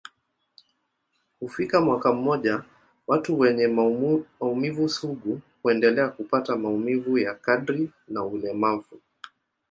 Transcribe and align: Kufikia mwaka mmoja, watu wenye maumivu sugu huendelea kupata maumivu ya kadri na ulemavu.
Kufikia 1.39 1.81
mwaka 1.81 2.13
mmoja, 2.13 2.61
watu 3.07 3.39
wenye 3.39 3.67
maumivu 3.67 4.89
sugu 4.89 5.41
huendelea 5.63 6.07
kupata 6.07 6.55
maumivu 6.57 7.17
ya 7.17 7.35
kadri 7.35 7.89
na 8.07 8.23
ulemavu. 8.23 8.99